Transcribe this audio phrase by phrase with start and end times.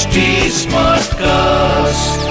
[0.00, 0.20] HD
[0.56, 2.22] Smartcast.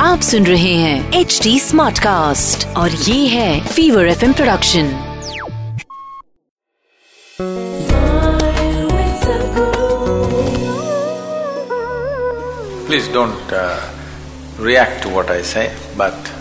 [0.00, 4.92] आप सुन रहे हैं एच डी स्मार्ट कास्ट और ये है fever F production
[12.86, 13.80] Please don't uh,
[14.60, 16.32] react to what I say, but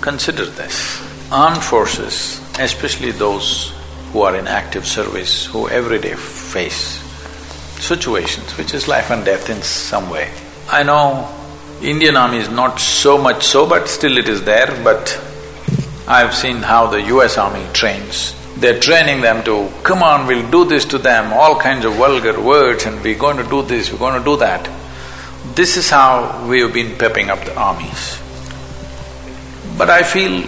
[0.00, 0.78] consider this.
[1.32, 3.50] Armed forces, especially those
[4.12, 7.01] who are in active service, who every day face
[7.83, 10.31] situations which is life and death in some way.
[10.69, 11.29] I know
[11.81, 15.19] Indian army is not so much so, but still it is there, but
[16.07, 18.35] I've seen how the US army trains.
[18.57, 22.39] They're training them to, come on, we'll do this to them, all kinds of vulgar
[22.41, 24.69] words and we're going to do this, we're going to do that.
[25.55, 28.19] This is how we have been pepping up the armies.
[29.77, 30.41] But I feel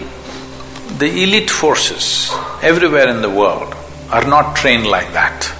[0.98, 2.30] the elite forces
[2.62, 3.74] everywhere in the world
[4.10, 5.52] are not trained like that.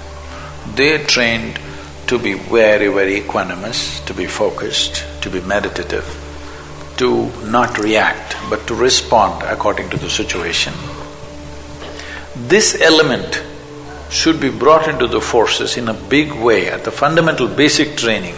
[0.75, 1.59] They're trained
[2.07, 6.05] to be very, very equanimous, to be focused, to be meditative,
[6.97, 10.73] to not react, but to respond according to the situation.
[12.35, 13.43] This element
[14.09, 18.35] should be brought into the forces in a big way at the fundamental basic training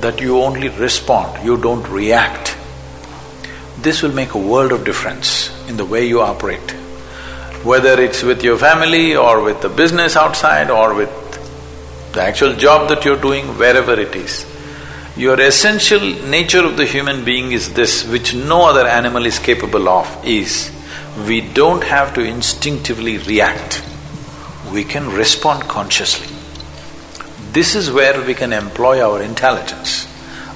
[0.00, 2.56] that you only respond, you don't react.
[3.78, 6.72] This will make a world of difference in the way you operate.
[7.62, 11.21] Whether it's with your family or with the business outside or with
[12.12, 14.46] the actual job that you're doing, wherever it is.
[15.16, 19.88] Your essential nature of the human being is this, which no other animal is capable
[19.88, 20.70] of, is
[21.26, 23.84] we don't have to instinctively react.
[24.72, 26.34] We can respond consciously.
[27.52, 30.08] This is where we can employ our intelligence.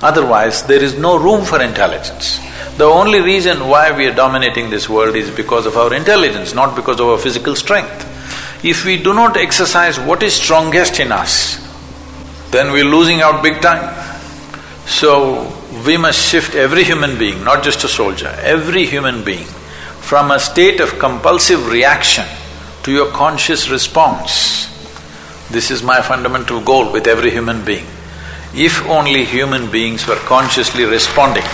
[0.03, 2.41] Otherwise, there is no room for intelligence.
[2.79, 6.77] The only reason why we are dominating this world is because of our intelligence, not
[6.77, 8.05] because of our physical strength.
[8.69, 11.63] If we do not exercise what is strongest in us,
[12.51, 13.95] then we're losing out big time.
[14.87, 15.53] So,
[15.87, 19.47] we must shift every human being, not just a soldier, every human being,
[20.01, 22.25] from a state of compulsive reaction
[22.83, 24.67] to your conscious response.
[25.49, 27.87] This is my fundamental goal with every human being.
[28.53, 31.45] If only human beings were consciously responding,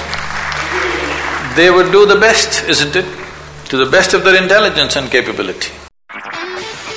[1.57, 3.05] they would do the best, isn't it?
[3.69, 5.82] To the best of their intelligence and capability.